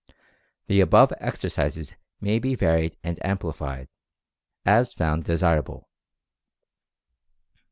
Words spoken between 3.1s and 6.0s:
amplified, as found desirable.